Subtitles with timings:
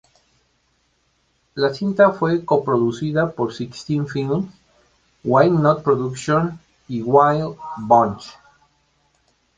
[1.53, 4.51] La cinta fue coproducida por Sixteen Films,
[5.23, 6.55] Why Not Productions
[6.87, 7.55] y Wild
[7.87, 8.23] Bunch.